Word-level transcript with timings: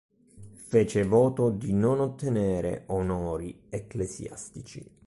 Fece 0.67 1.03
voto 1.03 1.51
di 1.51 1.73
non 1.73 1.99
ottenere 1.99 2.85
onori 2.87 3.65
ecclesiastici. 3.69 4.83